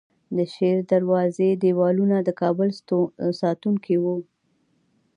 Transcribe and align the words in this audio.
د 0.37 0.39
شیردروازې 0.53 1.49
دیوالونه 1.63 2.17
د 2.27 2.29
کابل 2.41 2.69
ساتونکي 3.41 3.95
وو 4.03 4.17